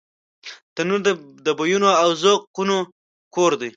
تنور 0.75 1.01
د 1.45 1.47
بویونو 1.57 1.89
او 2.03 2.09
ذوقونو 2.21 2.77
کور 3.35 3.51
دی 3.61 3.69